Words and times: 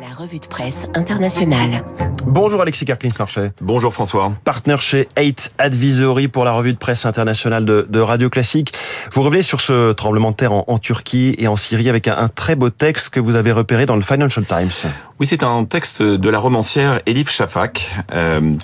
La 0.00 0.14
revue 0.14 0.38
de 0.38 0.46
presse 0.46 0.86
internationale. 0.94 1.84
Bonjour 2.24 2.60
Alexis 2.60 2.84
Karklins-Marchais. 2.84 3.50
Bonjour 3.60 3.92
François. 3.92 4.32
Partenaire 4.44 4.80
chez 4.80 5.08
8 5.16 5.54
Advisory 5.58 6.28
pour 6.28 6.44
la 6.44 6.52
revue 6.52 6.72
de 6.72 6.78
presse 6.78 7.04
internationale 7.04 7.64
de, 7.64 7.84
de, 7.88 7.98
Radio 7.98 8.30
Classique. 8.30 8.74
Vous 9.12 9.22
revenez 9.22 9.42
sur 9.42 9.60
ce 9.60 9.92
tremblement 9.92 10.30
de 10.30 10.36
terre 10.36 10.52
en, 10.52 10.64
en 10.68 10.78
Turquie 10.78 11.34
et 11.38 11.48
en 11.48 11.56
Syrie 11.56 11.88
avec 11.88 12.06
un, 12.06 12.16
un, 12.16 12.28
très 12.28 12.54
beau 12.54 12.70
texte 12.70 13.08
que 13.10 13.18
vous 13.18 13.34
avez 13.34 13.50
repéré 13.50 13.86
dans 13.86 13.96
le 13.96 14.02
Financial 14.02 14.44
Times. 14.44 14.90
Oui, 15.18 15.26
c'est 15.26 15.42
un 15.42 15.64
texte 15.64 16.00
de 16.00 16.30
la 16.30 16.38
romancière 16.38 17.00
Elif 17.06 17.28
Shafak 17.28 17.90
euh, 18.12 18.54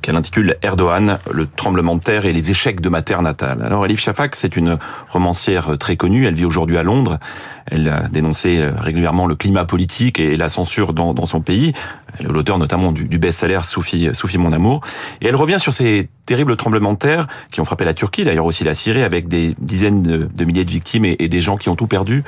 qu'elle 0.00 0.14
intitule 0.14 0.56
Erdogan, 0.62 1.18
le 1.28 1.48
tremblement 1.48 1.96
de 1.96 2.02
terre 2.02 2.24
et 2.24 2.32
les 2.32 2.50
échecs 2.52 2.80
de 2.80 2.88
ma 2.88 3.02
terre 3.02 3.22
natale. 3.22 3.62
Alors 3.62 3.84
Elif 3.84 3.98
Shafak, 4.00 4.36
c'est 4.36 4.56
une 4.56 4.78
romancière 5.10 5.76
très 5.76 5.96
connue. 5.96 6.26
Elle 6.26 6.34
vit 6.34 6.44
aujourd'hui 6.44 6.78
à 6.78 6.84
Londres. 6.84 7.18
Elle 7.66 7.88
a 7.88 8.08
dénoncé 8.08 8.62
régulièrement 8.62 9.26
le 9.26 9.34
climat 9.34 9.64
politique 9.64 10.20
et 10.20 10.36
la 10.36 10.48
censure 10.48 10.83
dans, 10.92 11.14
dans 11.14 11.26
son 11.26 11.40
pays. 11.40 11.72
Elle 12.18 12.26
est 12.26 12.28
l'auteur 12.28 12.58
notamment 12.58 12.92
du, 12.92 13.08
du 13.08 13.18
best-seller 13.18 13.60
Soufi, 13.62 14.10
Soufi 14.12 14.38
mon 14.38 14.52
amour. 14.52 14.80
Et 15.20 15.28
elle 15.28 15.36
revient 15.36 15.58
sur 15.58 15.72
ces 15.72 16.08
terribles 16.26 16.56
tremblements 16.56 16.92
de 16.92 16.98
terre 16.98 17.26
qui 17.50 17.60
ont 17.60 17.64
frappé 17.64 17.84
la 17.84 17.94
Turquie, 17.94 18.24
d'ailleurs 18.24 18.46
aussi 18.46 18.64
la 18.64 18.74
Syrie, 18.74 19.02
avec 19.02 19.28
des 19.28 19.54
dizaines 19.58 20.02
de, 20.02 20.28
de 20.34 20.44
milliers 20.44 20.64
de 20.64 20.70
victimes 20.70 21.04
et, 21.04 21.16
et 21.18 21.28
des 21.28 21.40
gens 21.40 21.56
qui 21.56 21.68
ont 21.68 21.76
tout 21.76 21.86
perdu. 21.86 22.24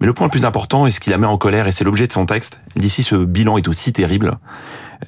Mais 0.00 0.06
le 0.06 0.14
point 0.14 0.26
le 0.26 0.32
plus 0.32 0.44
important, 0.44 0.86
et 0.86 0.90
ce 0.90 0.98
qui 0.98 1.10
la 1.10 1.18
met 1.18 1.28
en 1.28 1.38
colère, 1.38 1.68
et 1.68 1.72
c'est 1.72 1.84
l'objet 1.84 2.08
de 2.08 2.12
son 2.12 2.26
texte, 2.26 2.60
d'ici 2.74 3.04
ce 3.04 3.14
bilan 3.14 3.56
est 3.56 3.68
aussi 3.68 3.92
terrible, 3.92 4.32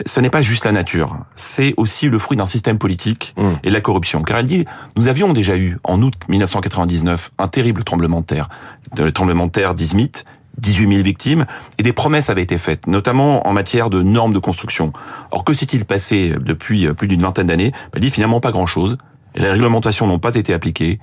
ce 0.06 0.20
n'est 0.20 0.30
pas 0.30 0.40
juste 0.40 0.64
la 0.64 0.72
nature, 0.72 1.18
c'est 1.34 1.74
aussi 1.76 2.08
le 2.08 2.18
fruit 2.20 2.36
d'un 2.36 2.46
système 2.46 2.78
politique 2.78 3.34
mmh. 3.36 3.42
et 3.64 3.68
de 3.68 3.74
la 3.74 3.80
corruption. 3.80 4.22
Car 4.22 4.38
elle 4.38 4.46
dit, 4.46 4.64
nous 4.96 5.08
avions 5.08 5.32
déjà 5.32 5.56
eu, 5.56 5.78
en 5.84 6.00
août 6.02 6.14
1999, 6.28 7.32
un 7.38 7.48
terrible 7.48 7.84
tremblement 7.84 8.20
de 8.20 8.26
terre. 8.26 8.48
Le 8.96 9.10
tremblement 9.10 9.46
de 9.46 9.50
terre 9.50 9.74
d'Izmit, 9.74 10.12
18 10.58 10.88
000 10.88 11.02
victimes, 11.02 11.46
et 11.78 11.82
des 11.82 11.92
promesses 11.92 12.30
avaient 12.30 12.42
été 12.42 12.58
faites, 12.58 12.86
notamment 12.86 13.46
en 13.46 13.52
matière 13.52 13.90
de 13.90 14.02
normes 14.02 14.32
de 14.32 14.38
construction. 14.38 14.92
Or, 15.30 15.44
que 15.44 15.54
s'est-il 15.54 15.84
passé 15.84 16.34
depuis 16.40 16.92
plus 16.94 17.08
d'une 17.08 17.22
vingtaine 17.22 17.46
d'années? 17.46 17.72
Elle 17.92 18.00
dit 18.00 18.10
finalement 18.10 18.40
pas 18.40 18.52
grand-chose. 18.52 18.98
Les 19.36 19.50
réglementations 19.50 20.06
n'ont 20.06 20.18
pas 20.18 20.36
été 20.36 20.54
appliquées 20.54 21.00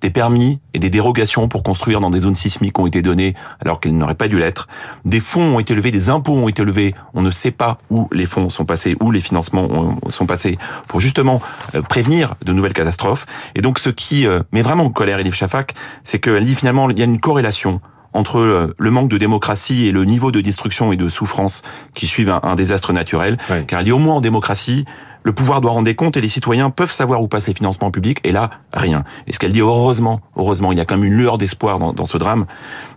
des 0.00 0.10
permis 0.10 0.60
et 0.74 0.78
des 0.78 0.90
dérogations 0.90 1.48
pour 1.48 1.62
construire 1.62 2.00
dans 2.00 2.10
des 2.10 2.20
zones 2.20 2.36
sismiques 2.36 2.78
ont 2.78 2.86
été 2.86 3.02
donnés 3.02 3.34
alors 3.60 3.80
qu'elles 3.80 3.96
n'auraient 3.96 4.14
pas 4.14 4.28
dû 4.28 4.38
l'être. 4.38 4.68
Des 5.04 5.20
fonds 5.20 5.56
ont 5.56 5.58
été 5.58 5.74
levés, 5.74 5.90
des 5.90 6.08
impôts 6.08 6.34
ont 6.34 6.48
été 6.48 6.64
levés. 6.64 6.94
On 7.14 7.22
ne 7.22 7.30
sait 7.30 7.50
pas 7.50 7.78
où 7.90 8.08
les 8.12 8.26
fonds 8.26 8.50
sont 8.50 8.64
passés, 8.64 8.96
où 9.00 9.10
les 9.10 9.20
financements 9.20 9.98
sont 10.08 10.26
passés 10.26 10.58
pour 10.86 11.00
justement 11.00 11.40
euh, 11.74 11.82
prévenir 11.82 12.34
de 12.44 12.52
nouvelles 12.52 12.72
catastrophes. 12.72 13.26
Et 13.54 13.60
donc 13.60 13.78
ce 13.78 13.90
qui 13.90 14.26
euh, 14.26 14.42
met 14.52 14.62
vraiment 14.62 14.84
en 14.84 14.90
colère 14.90 15.18
Elif 15.18 15.34
Shafak, 15.34 15.74
c'est 16.02 16.18
qu'elle 16.18 16.44
dit 16.44 16.54
finalement 16.54 16.88
il 16.90 16.98
y 16.98 17.02
a 17.02 17.06
une 17.06 17.20
corrélation 17.20 17.80
entre 18.12 18.38
euh, 18.38 18.74
le 18.78 18.90
manque 18.90 19.08
de 19.08 19.18
démocratie 19.18 19.86
et 19.86 19.92
le 19.92 20.04
niveau 20.04 20.30
de 20.32 20.40
destruction 20.40 20.92
et 20.92 20.96
de 20.96 21.08
souffrance 21.08 21.62
qui 21.94 22.06
suivent 22.06 22.30
un, 22.30 22.40
un 22.42 22.54
désastre 22.54 22.92
naturel. 22.92 23.36
Oui. 23.50 23.66
Car 23.66 23.82
il 23.82 23.88
y 23.88 23.90
a 23.90 23.94
au 23.94 23.98
moins 23.98 24.16
en 24.16 24.20
démocratie, 24.20 24.84
le 25.22 25.32
pouvoir 25.32 25.60
doit 25.60 25.72
rendre 25.72 25.84
des 25.84 25.94
comptes 25.94 26.16
et 26.16 26.20
les 26.20 26.28
citoyens 26.28 26.70
peuvent 26.70 26.90
savoir 26.90 27.22
où 27.22 27.28
passent 27.28 27.48
les 27.48 27.54
financements 27.54 27.90
publics 27.90 28.20
et 28.24 28.32
là, 28.32 28.50
rien. 28.72 29.04
Et 29.26 29.32
ce 29.32 29.38
qu'elle 29.38 29.52
dit, 29.52 29.60
heureusement, 29.60 30.20
heureusement, 30.36 30.72
il 30.72 30.78
y 30.78 30.80
a 30.80 30.84
quand 30.84 30.96
même 30.96 31.04
une 31.04 31.18
lueur 31.18 31.38
d'espoir 31.38 31.78
dans, 31.78 31.92
dans, 31.92 32.06
ce 32.06 32.16
drame, 32.16 32.46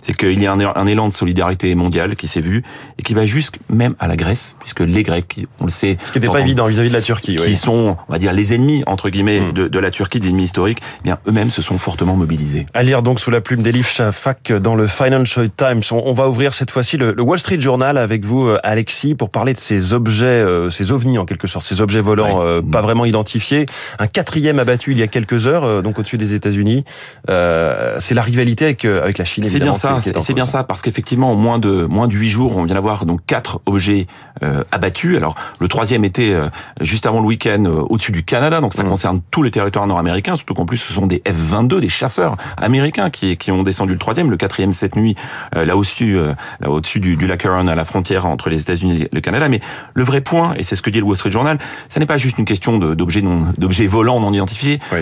c'est 0.02 0.16
qu'il 0.16 0.42
y 0.42 0.48
a 0.48 0.54
un, 0.54 0.60
un, 0.60 0.86
élan 0.86 1.08
de 1.08 1.14
solidarité 1.14 1.76
mondiale 1.76 2.16
qui 2.16 2.28
s'est 2.28 2.42
vu 2.42 2.64
et 2.98 3.04
qui 3.04 3.14
va 3.14 3.26
jusque 3.26 3.60
même 3.70 3.94
à 4.00 4.08
la 4.08 4.16
Grèce, 4.16 4.56
puisque 4.60 4.82
les 4.82 5.04
Grecs, 5.04 5.48
on 5.60 5.66
le 5.66 5.70
sait... 5.70 5.98
Ce 6.04 6.12
qui 6.12 6.20
n'était 6.20 6.32
pas 6.32 6.40
évident 6.40 6.66
vis-à-vis 6.68 6.90
-vis 6.90 6.94
de 6.94 6.98
la 6.98 7.02
Turquie. 7.02 7.36
Qui 7.36 7.44
oui. 7.44 7.58
sont, 7.58 7.98
on 8.08 8.12
va 8.12 8.20
dire, 8.20 8.34
les 8.34 8.54
ennemis, 8.54 8.84
entre 8.88 9.10
guillemets, 9.10 9.42
mmh. 9.42 9.52
de, 9.52 9.68
de, 9.68 9.80
la 9.80 9.92
Turquie, 9.92 10.20
des 10.20 10.30
ennemis 10.30 10.46
historiques, 10.46 10.80
eh 11.00 11.04
bien 11.04 11.18
eux-mêmes 11.28 11.50
se 11.50 11.62
sont 11.62 11.78
fortement 11.78 12.16
mobilisés. 12.16 12.66
À 12.74 12.84
lire 12.84 13.02
donc 13.04 13.20
sous 13.20 13.32
la 13.32 13.42
plume 13.42 13.62
d'Elif 13.62 13.90
Shafak 13.90 14.54
dans 14.54 14.76
le 14.76 14.88
Financial 14.88 15.50
Times. 15.50 15.82
On, 15.92 16.04
on 16.06 16.14
va 16.14 16.30
ouvrir 16.30 16.54
cette 16.54 16.72
fois-ci 16.72 16.98
le, 16.98 17.14
le, 17.14 17.22
Wall 17.22 17.40
Street 17.40 17.60
Journal 17.60 17.98
avec 17.98 18.26
vous, 18.26 18.50
Alexis, 18.64 19.16
pour 19.16 19.30
parler 19.30 19.54
de 19.54 19.60
ces 19.60 19.94
objets, 19.94 20.26
euh, 20.26 20.70
ces 20.70 20.92
ovnis 20.92 21.18
en 21.18 21.26
quelque 21.26 21.48
sorte, 21.48 21.66
ces 21.66 21.82
objets 21.82 22.02
volants 22.02 22.11
ouais. 22.20 22.34
euh, 22.36 22.62
pas 22.62 22.82
vraiment 22.82 23.06
identifié. 23.06 23.66
Un 24.00 24.08
quatrième 24.08 24.60
abattu 24.60 24.92
il 24.92 24.98
y 24.98 25.04
a 25.04 25.08
quelques 25.08 25.48
heures, 25.48 25.64
euh, 25.64 25.82
donc 25.82 26.00
au-dessus 26.00 26.18
des 26.18 26.34
États-Unis. 26.34 26.84
Euh, 27.30 27.98
c'est 28.00 28.14
la 28.14 28.22
rivalité 28.22 28.66
avec, 28.66 28.86
avec 28.86 29.18
la 29.18 29.26
Chine. 29.26 29.44
C'est 29.44 29.60
bien 29.60 29.74
ça. 29.74 30.00
C'est 30.02 30.34
bien 30.34 30.48
ça, 30.48 30.64
parce 30.64 30.82
qu'effectivement, 30.82 31.32
en 31.32 31.36
moins 31.36 31.60
de 31.60 31.86
moins 31.86 32.08
de 32.08 32.14
huit 32.14 32.30
jours, 32.30 32.58
on 32.58 32.64
vient 32.64 32.76
d'avoir 32.76 33.06
donc 33.06 33.22
quatre 33.26 33.62
objets 33.66 34.08
euh, 34.44 34.64
abattus. 34.72 35.18
Alors 35.18 35.36
le 35.60 35.68
troisième 35.68 36.04
était 36.04 36.34
euh, 36.34 36.50
juste 36.82 37.06
avant 37.06 37.22
le 37.22 37.28
week-end 37.28 37.64
au-dessus 37.66 38.12
du 38.12 38.24
Canada, 38.24 38.62
donc 38.62 38.74
ça 38.74 38.84
mmh. 38.84 38.90
concerne 38.90 39.22
tous 39.32 39.44
les 39.44 39.52
territoires 39.52 39.88
nord-américains. 39.88 40.36
Surtout 40.36 40.54
qu'en 40.54 40.66
plus, 40.66 40.78
ce 40.78 40.94
sont 40.94 41.08
des 41.08 41.22
F-22, 41.26 41.80
des 41.80 41.90
chasseurs 41.90 42.38
américains 42.58 43.10
qui 43.10 43.38
qui 43.38 43.52
ont 43.52 43.64
descendu 43.64 43.94
le 43.94 44.00
troisième, 44.00 44.30
le 44.30 44.38
quatrième 44.38 44.74
cette 44.74 44.96
nuit, 44.96 45.16
là 45.56 45.78
au-dessus, 45.78 46.18
là 46.60 46.70
au-dessus 46.70 47.00
du, 47.00 47.16
du 47.16 47.28
lac 47.28 47.44
Huron 47.44 47.68
à 47.68 47.76
la 47.76 47.86
frontière 47.86 48.26
entre 48.26 48.50
les 48.50 48.62
États-Unis 48.62 49.04
et 49.04 49.10
le 49.12 49.22
Canada. 49.22 49.48
Mais 49.50 49.60
le 49.94 50.04
vrai 50.04 50.22
point, 50.22 50.54
et 50.56 50.64
c'est 50.64 50.76
ce 50.76 50.82
que 50.82 50.90
dit 50.90 51.00
le 51.00 51.06
Wall 51.06 51.16
Street 51.16 51.32
Journal, 51.32 51.58
ça 51.88 52.00
n'est 52.02 52.08
pas 52.08 52.18
juste 52.18 52.38
une 52.38 52.46
question 52.46 52.78
d'objets 52.78 53.88
volants 53.88 54.20
non 54.20 54.34
identifiés. 54.34 54.80
Oui. 54.92 55.00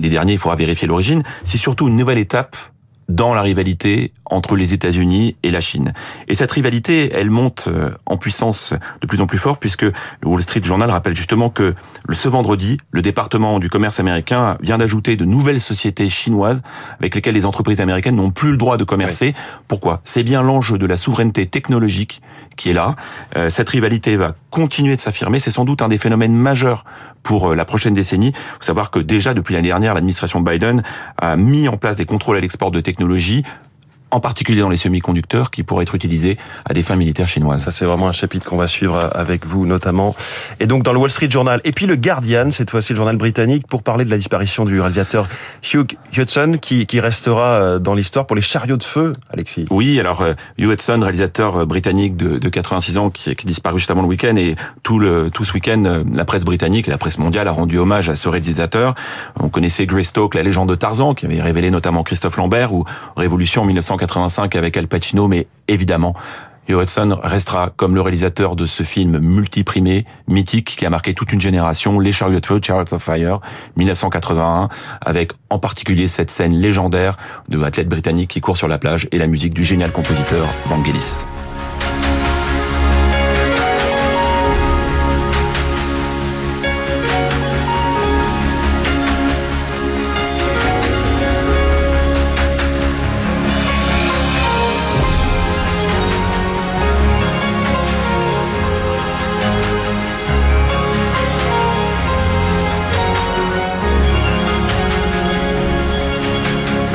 Les 0.00 0.08
derniers, 0.08 0.32
il 0.32 0.38
faudra 0.38 0.56
vérifier 0.56 0.88
l'origine. 0.88 1.22
C'est 1.44 1.58
surtout 1.58 1.86
une 1.86 1.96
nouvelle 1.96 2.18
étape 2.18 2.56
dans 3.10 3.34
la 3.34 3.42
rivalité 3.42 4.12
entre 4.24 4.56
les 4.56 4.72
États-Unis 4.72 5.36
et 5.42 5.50
la 5.50 5.60
Chine. 5.60 5.92
Et 6.28 6.34
cette 6.34 6.50
rivalité, 6.52 7.10
elle 7.12 7.30
monte 7.30 7.68
euh, 7.68 7.90
en 8.06 8.16
puissance 8.16 8.72
de 9.00 9.06
plus 9.06 9.20
en 9.20 9.26
plus 9.26 9.38
fort 9.38 9.58
puisque 9.58 9.82
le 9.82 9.92
Wall 10.24 10.42
Street 10.42 10.62
Journal 10.62 10.90
rappelle 10.90 11.16
justement 11.16 11.50
que 11.50 11.74
ce 12.10 12.28
vendredi, 12.28 12.78
le 12.90 13.02
département 13.02 13.58
du 13.58 13.68
commerce 13.68 14.00
américain 14.00 14.56
vient 14.60 14.78
d'ajouter 14.78 15.16
de 15.16 15.24
nouvelles 15.24 15.60
sociétés 15.60 16.08
chinoises 16.08 16.62
avec 16.98 17.14
lesquelles 17.14 17.34
les 17.34 17.46
entreprises 17.46 17.80
américaines 17.80 18.16
n'ont 18.16 18.30
plus 18.30 18.52
le 18.52 18.56
droit 18.56 18.76
de 18.76 18.84
commercer. 18.84 19.34
Oui. 19.36 19.42
Pourquoi? 19.68 20.00
C'est 20.04 20.22
bien 20.22 20.42
l'enjeu 20.42 20.78
de 20.78 20.86
la 20.86 20.96
souveraineté 20.96 21.46
technologique 21.46 22.22
qui 22.56 22.70
est 22.70 22.74
là. 22.74 22.94
Euh, 23.36 23.50
cette 23.50 23.68
rivalité 23.68 24.16
va 24.16 24.34
continuer 24.50 24.94
de 24.94 25.00
s'affirmer. 25.00 25.40
C'est 25.40 25.50
sans 25.50 25.64
doute 25.64 25.82
un 25.82 25.88
des 25.88 25.98
phénomènes 25.98 26.34
majeurs 26.34 26.84
pour 27.22 27.50
euh, 27.50 27.54
la 27.54 27.64
prochaine 27.64 27.94
décennie. 27.94 28.32
Il 28.34 28.34
faut 28.34 28.62
savoir 28.62 28.90
que 28.90 29.00
déjà 29.00 29.34
depuis 29.34 29.54
l'année 29.54 29.68
dernière, 29.68 29.94
l'administration 29.94 30.40
Biden 30.40 30.82
a 31.18 31.36
mis 31.36 31.68
en 31.68 31.76
place 31.76 31.96
des 31.96 32.06
contrôles 32.06 32.36
à 32.36 32.40
l'export 32.40 32.70
de 32.70 32.80
technologies 32.80 32.99
technologie 33.00 33.42
en 34.10 34.20
particulier 34.20 34.60
dans 34.60 34.68
les 34.68 34.76
semi-conducteurs, 34.76 35.50
qui 35.50 35.62
pourraient 35.62 35.82
être 35.82 35.94
utilisés 35.94 36.36
à 36.64 36.74
des 36.74 36.82
fins 36.82 36.96
militaires 36.96 37.28
chinoises. 37.28 37.64
Ça, 37.64 37.70
c'est 37.70 37.84
vraiment 37.84 38.08
un 38.08 38.12
chapitre 38.12 38.48
qu'on 38.48 38.56
va 38.56 38.68
suivre 38.68 39.10
avec 39.14 39.46
vous, 39.46 39.66
notamment. 39.66 40.14
Et 40.58 40.66
donc, 40.66 40.82
dans 40.82 40.92
le 40.92 40.98
Wall 40.98 41.10
Street 41.10 41.30
Journal. 41.30 41.60
Et 41.64 41.72
puis, 41.72 41.86
le 41.86 41.96
Guardian, 41.96 42.50
cette 42.50 42.70
fois-ci, 42.70 42.92
le 42.92 42.96
journal 42.96 43.16
britannique, 43.16 43.66
pour 43.66 43.82
parler 43.82 44.04
de 44.04 44.10
la 44.10 44.16
disparition 44.16 44.64
du 44.64 44.80
réalisateur 44.80 45.28
Hugh 45.72 45.96
Hudson, 46.16 46.58
qui, 46.60 46.86
qui 46.86 47.00
restera 47.00 47.78
dans 47.78 47.94
l'histoire 47.94 48.26
pour 48.26 48.36
les 48.36 48.42
chariots 48.42 48.76
de 48.76 48.84
feu, 48.84 49.12
Alexis. 49.32 49.66
Oui, 49.70 49.98
alors, 50.00 50.24
Hugh 50.58 50.70
Hudson, 50.70 51.00
réalisateur 51.00 51.66
britannique 51.66 52.16
de, 52.16 52.38
de 52.38 52.48
86 52.48 52.98
ans, 52.98 53.10
qui, 53.10 53.34
qui 53.34 53.46
disparu 53.46 53.78
juste 53.78 53.90
avant 53.90 54.02
le 54.02 54.08
week-end, 54.08 54.36
et 54.36 54.56
tout, 54.82 54.98
le, 54.98 55.30
tout 55.30 55.44
ce 55.44 55.52
week-end, 55.52 56.04
la 56.12 56.24
presse 56.24 56.44
britannique 56.44 56.88
et 56.88 56.90
la 56.90 56.98
presse 56.98 57.18
mondiale 57.18 57.48
a 57.48 57.52
rendu 57.52 57.78
hommage 57.78 58.08
à 58.08 58.14
ce 58.14 58.28
réalisateur. 58.28 58.94
On 59.38 59.48
connaissait 59.48 59.86
Greystoke, 59.86 60.34
la 60.34 60.42
légende 60.42 60.68
de 60.68 60.74
Tarzan, 60.74 61.14
qui 61.14 61.26
avait 61.26 61.40
révélé 61.40 61.70
notamment 61.70 62.02
Christophe 62.02 62.36
Lambert, 62.36 62.72
ou 62.72 62.84
Révolution 63.16 63.62
en 63.62 63.66
1985 64.00 64.56
avec 64.56 64.76
Al 64.76 64.88
Pacino, 64.88 65.28
mais 65.28 65.46
évidemment, 65.68 66.14
Hudson 66.78 67.18
restera 67.22 67.70
comme 67.74 67.94
le 67.94 68.00
réalisateur 68.00 68.56
de 68.56 68.66
ce 68.66 68.82
film 68.82 69.18
multiprimé, 69.18 70.04
mythique, 70.28 70.76
qui 70.76 70.86
a 70.86 70.90
marqué 70.90 71.14
toute 71.14 71.32
une 71.32 71.40
génération, 71.40 71.98
Les 71.98 72.12
Chariots 72.12 72.40
Feu, 72.44 72.60
Chariots 72.62 72.92
of 72.92 73.02
Fire, 73.02 73.40
1981, 73.76 74.68
avec 75.00 75.32
en 75.50 75.58
particulier 75.58 76.08
cette 76.08 76.30
scène 76.30 76.54
légendaire 76.54 77.16
de 77.48 77.58
l'athlète 77.58 77.88
britannique 77.88 78.30
qui 78.30 78.40
court 78.40 78.56
sur 78.56 78.68
la 78.68 78.78
plage 78.78 79.08
et 79.12 79.18
la 79.18 79.26
musique 79.26 79.54
du 79.54 79.64
génial 79.64 79.90
compositeur 79.90 80.46
Vangelis. 80.66 81.24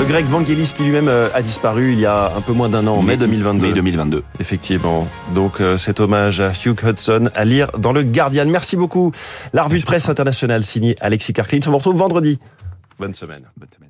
Le 0.06 0.10
grec 0.10 0.26
Vangelis 0.28 0.72
qui 0.78 0.84
lui-même 0.84 1.08
euh, 1.08 1.30
a 1.34 1.42
disparu 1.42 1.94
il 1.94 2.00
y 2.00 2.06
a 2.06 2.32
un 2.38 2.42
peu 2.42 2.54
moins 2.54 2.70
d'un 2.70 2.86
an, 2.86 2.98
en 2.98 3.02
mai 3.02 3.18
2022. 3.18 3.68
Mai 3.68 3.74
2022. 3.74 4.24
Effectivement. 4.40 5.08
Donc 5.34 5.60
euh, 5.60 5.78
cet 5.78 6.00
hommage 6.00 6.42
à 6.42 6.52
Hugh 6.52 6.80
Hudson 6.84 7.24
à 7.34 7.44
lire 7.44 7.72
dans 7.80 7.92
le 7.92 8.04
Guardian. 8.04 8.46
Merci 8.46 8.76
beaucoup. 8.76 9.12
La 9.52 9.64
revue 9.64 9.80
de 9.80 9.84
presse 9.84 10.08
internationale 10.08 10.64
signée 10.64 10.96
Alexis 11.02 11.34
Karklin. 11.34 11.58
On 11.58 11.62
se 11.64 11.70
retrouve 11.72 11.98
vendredi. 11.98 12.40
Bonne 13.00 13.16
semaine. 13.16 13.46
Bonne 13.58 13.70
semaine. 13.76 13.90